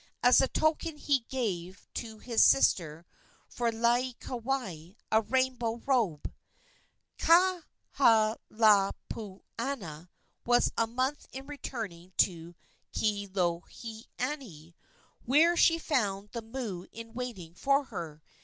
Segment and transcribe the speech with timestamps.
[0.23, 3.05] As a token he gave to his sister
[3.47, 6.33] for Laieikawai a rainbow robe.
[7.19, 10.09] Kahalaomapuana
[10.43, 12.55] was a month in returning to
[12.91, 14.73] Kealohilani,
[15.25, 18.23] where she found the moo in waiting for her.